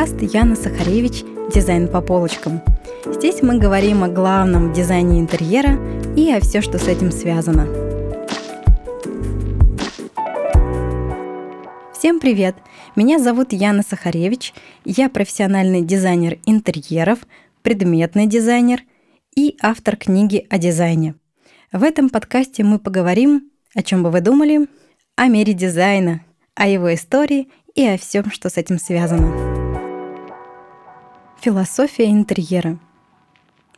[0.00, 2.62] подкаст Яна Сахаревич «Дизайн по полочкам».
[3.04, 5.78] Здесь мы говорим о главном дизайне интерьера
[6.16, 7.66] и о все, что с этим связано.
[11.92, 12.56] Всем привет!
[12.96, 14.54] Меня зовут Яна Сахаревич.
[14.86, 17.18] Я профессиональный дизайнер интерьеров,
[17.60, 18.80] предметный дизайнер
[19.36, 21.14] и автор книги о дизайне.
[21.72, 24.66] В этом подкасте мы поговорим, о чем бы вы думали,
[25.16, 26.24] о мире дизайна,
[26.54, 29.49] о его истории и о всем, что с этим связано.
[31.40, 32.78] Философия интерьера.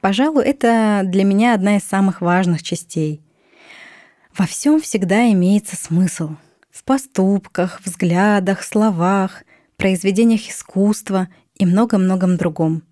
[0.00, 3.22] Пожалуй, это для меня одна из самых важных частей.
[4.36, 6.36] Во всем всегда имеется смысл.
[6.70, 9.44] В поступках, взглядах, словах,
[9.76, 12.82] произведениях искусства и много-многом другом.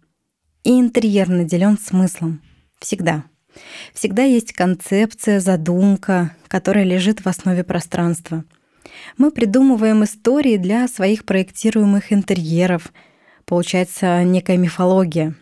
[0.62, 2.40] И интерьер наделен смыслом.
[2.78, 3.24] Всегда.
[3.92, 8.44] Всегда есть концепция, задумка, которая лежит в основе пространства—
[9.16, 12.92] мы придумываем истории для своих проектируемых интерьеров.
[13.46, 15.34] Получается некая мифология.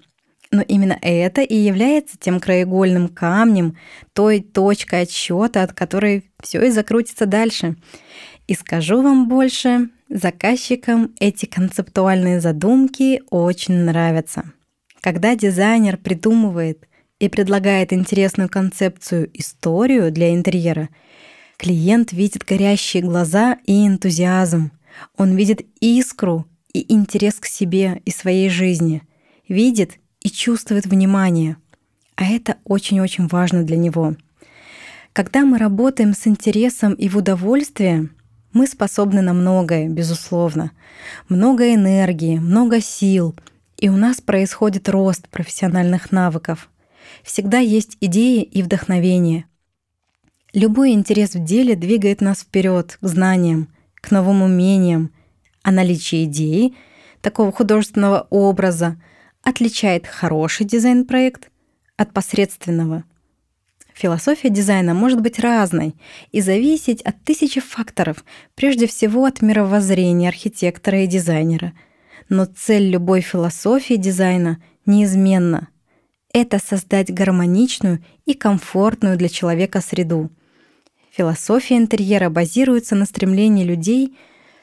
[0.50, 3.76] Но именно это и является тем краеугольным камнем,
[4.12, 7.76] той точкой отсчета, от которой все и закрутится дальше.
[8.46, 14.52] И скажу вам больше, заказчикам эти концептуальные задумки очень нравятся.
[15.00, 16.86] Когда дизайнер придумывает
[17.18, 20.88] и предлагает интересную концепцию, историю для интерьера—
[21.62, 24.72] Клиент видит горящие глаза и энтузиазм.
[25.16, 29.02] Он видит искру и интерес к себе и своей жизни.
[29.48, 31.56] Видит и чувствует внимание.
[32.16, 34.16] А это очень-очень важно для него.
[35.12, 38.08] Когда мы работаем с интересом и в удовольствие,
[38.52, 40.72] мы способны на многое, безусловно.
[41.28, 43.34] Много энергии, много сил,
[43.78, 46.70] и у нас происходит рост профессиональных навыков.
[47.22, 49.46] Всегда есть идеи и вдохновение.
[50.52, 55.10] Любой интерес в деле двигает нас вперед к знаниям, к новым умениям,
[55.62, 56.74] а наличие идеи,
[57.20, 59.00] такого художественного образа,
[59.42, 61.50] отличает хороший дизайн-проект
[61.96, 63.04] от посредственного.
[63.94, 65.94] Философия дизайна может быть разной
[66.30, 68.24] и зависеть от тысячи факторов,
[68.54, 71.74] прежде всего от мировоззрения архитектора и дизайнера.
[72.28, 75.68] Но цель любой философии дизайна неизменна.
[76.32, 80.30] Это создать гармоничную и комфортную для человека среду—
[81.12, 84.16] Философия интерьера базируется на стремлении людей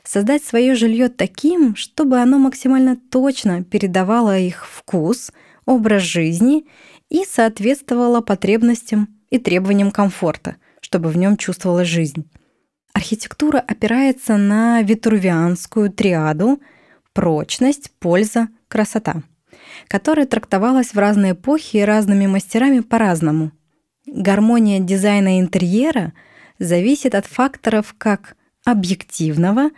[0.10, 5.32] создать свое жилье таким, чтобы оно максимально точно передавало их вкус,
[5.66, 6.66] образ жизни
[7.10, 12.28] и соответствовало потребностям и требованиям комфорта, чтобы в нем чувствовалась жизнь.
[12.94, 16.60] Архитектура опирается на витрувианскую триаду
[17.14, 19.22] прочность, польза, красота,
[19.88, 23.52] которая трактовалась в разные эпохи и разными мастерами по-разному.
[24.08, 26.14] Гармония дизайна интерьера—
[26.60, 29.70] зависит от факторов как объективного,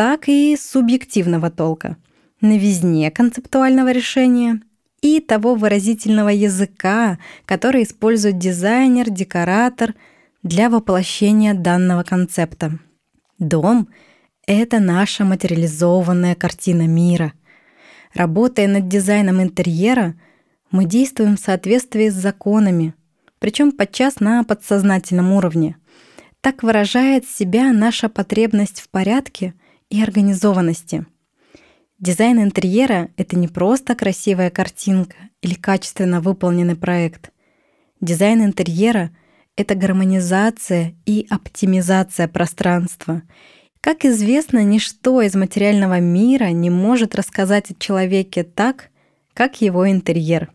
[0.00, 1.98] так и субъективного толка,
[2.40, 4.62] новизне концептуального решения
[5.02, 9.94] и того выразительного языка, который использует дизайнер, декоратор
[10.42, 12.78] для воплощения данного концепта.
[13.38, 13.88] Дом—
[14.46, 17.34] это наша материализованная картина мира.
[18.14, 20.14] Работая над дизайном интерьера,
[20.70, 22.94] мы действуем в соответствии с законами,
[23.38, 25.76] причем подчас на подсознательном уровне—
[26.40, 29.54] так выражает себя наша потребность в порядке
[29.90, 31.04] и организованности.
[31.98, 37.30] Дизайн интерьера— это не просто красивая картинка или качественно выполненный проект.
[38.00, 39.10] Дизайн интерьера—
[39.56, 43.22] это гармонизация и оптимизация пространства.
[43.82, 48.88] Как известно, ничто из материального мира не может рассказать о человеке так,
[49.34, 50.50] как его интерьер.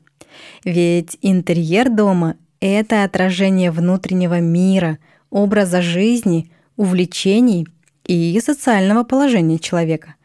[0.63, 4.97] Ведь интерьер дома— это отражение внутреннего мира—
[5.29, 7.67] образа жизни, увлечений
[8.06, 10.16] и социального положения человека.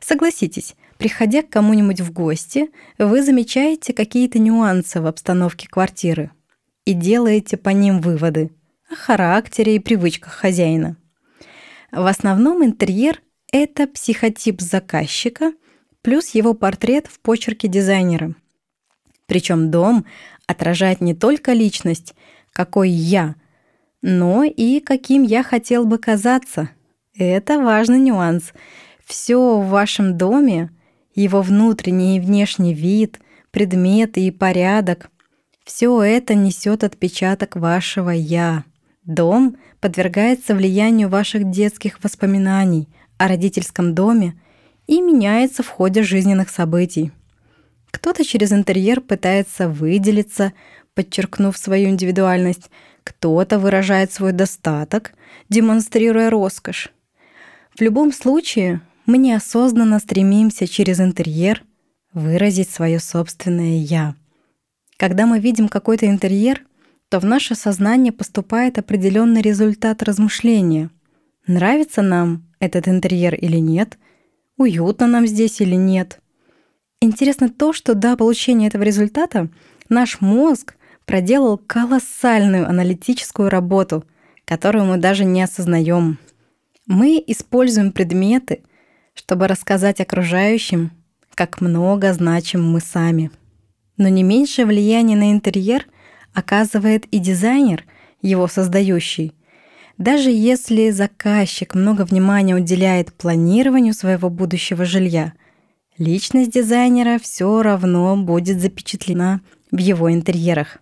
[0.00, 6.30] Согласитесь, приходя к кому-нибудь в гости, вы замечаете какие-то нюансы в обстановке квартиры
[6.84, 8.50] и делаете по ним выводы
[8.90, 10.96] о характере и привычках хозяина.
[11.92, 13.20] В основном интерьер—
[13.52, 15.52] это психотип заказчика
[16.02, 18.34] плюс его портрет в почерке дизайнера.
[19.26, 20.06] Причем дом
[20.46, 22.14] отражает не только личность,
[22.52, 23.34] какой я—
[24.02, 26.70] но и каким я хотел бы казаться.
[27.18, 28.52] Это важный нюанс.
[29.04, 30.70] Все в вашем доме,
[31.16, 33.18] его внутренний и внешний вид,
[33.50, 35.10] предметы и порядок,
[35.64, 38.64] все это несет отпечаток вашего «я».
[39.04, 44.40] Дом подвергается влиянию ваших детских воспоминаний о родительском доме
[44.86, 47.10] и меняется в ходе жизненных событий.
[47.90, 50.52] Кто-то через интерьер пытается выделиться,
[50.94, 52.70] подчеркнув свою индивидуальность,
[53.02, 55.14] кто-то выражает свой достаток,
[55.48, 56.92] демонстрируя роскошь.
[57.78, 61.62] В любом случае, мы неосознанно стремимся через интерьер
[62.12, 64.16] выразить свое собственное «я».
[64.96, 66.64] Когда мы видим какой-то интерьер,
[67.08, 70.90] то в наше сознание поступает определенный результат размышления.
[71.46, 73.96] Нравится нам этот интерьер или нет,
[74.56, 76.18] уютно нам здесь или нет.
[77.00, 79.50] Интересно то, что до получения этого результата
[79.88, 80.74] наш мозг
[81.06, 84.04] проделал колоссальную аналитическую работу,
[84.46, 86.18] которую мы даже не осознаем.
[86.88, 88.62] Мы используем предметы,
[89.12, 90.90] чтобы рассказать окружающим,
[91.34, 93.30] как много значим мы сами.
[93.98, 95.86] Но не меньшее влияние на интерьер
[96.32, 97.84] оказывает и дизайнер,
[98.22, 99.34] его создающий.
[99.98, 105.34] Даже если заказчик много внимания уделяет планированию своего будущего жилья,
[105.98, 110.78] личность дизайнера все равно будет запечатлена в его интерьерах.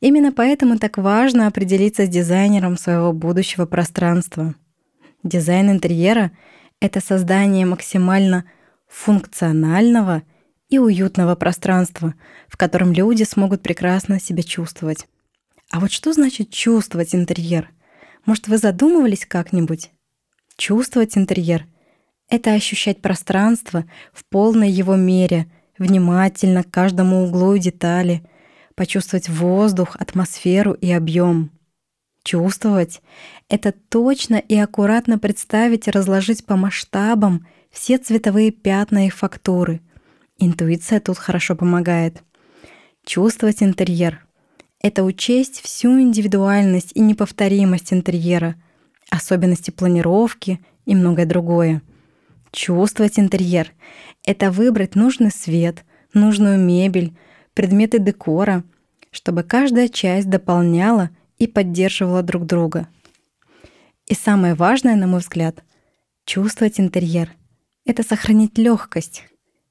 [0.00, 4.54] Именно поэтому так важно определиться с дизайнером своего будущего пространства.
[5.24, 6.32] Дизайн интерьера—
[6.80, 8.44] это создание максимально
[8.86, 10.22] функционального
[10.68, 12.14] и уютного пространства,
[12.46, 15.06] в котором люди смогут прекрасно себя чувствовать.
[15.70, 17.70] А вот что значит чувствовать интерьер?
[18.26, 19.90] Может, вы задумывались как-нибудь?
[20.58, 21.64] Чувствовать интерьер—
[22.28, 28.22] это ощущать пространство в полной его мере, внимательно к каждому углу и детали,
[28.74, 31.50] почувствовать воздух, атмосферу и объем.
[32.24, 33.02] Чувствовать—
[33.50, 39.82] это точно и аккуратно представить и разложить по масштабам все цветовые пятна и фактуры.
[40.38, 42.22] Интуиция тут хорошо помогает.
[43.04, 44.26] Чувствовать интерьер—
[44.80, 48.54] это учесть всю индивидуальность и неповторимость интерьера,
[49.10, 51.82] особенности планировки и многое другое.
[52.52, 53.70] Чувствовать интерьер—
[54.24, 55.84] это выбрать нужный свет,
[56.14, 57.14] нужную мебель,
[57.52, 58.64] предметы декора,
[59.10, 62.88] чтобы каждая часть дополняла и поддерживала друг друга.
[64.06, 65.62] И самое важное, на мой взгляд,
[66.24, 67.30] чувствовать интерьер—
[67.86, 69.24] это сохранить легкость,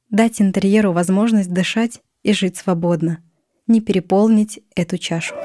[0.10, 3.24] дать интерьеру возможность дышать и жить свободно,
[3.68, 5.36] не переполнить эту чашу.